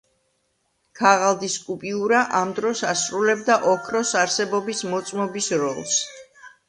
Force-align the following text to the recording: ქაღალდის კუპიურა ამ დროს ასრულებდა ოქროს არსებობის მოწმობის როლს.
ქაღალდის 1.01 1.57
კუპიურა 1.65 2.21
ამ 2.39 2.53
დროს 2.61 2.81
ასრულებდა 2.93 3.59
ოქროს 3.75 4.15
არსებობის 4.23 4.83
მოწმობის 4.95 5.51
როლს. 5.67 6.01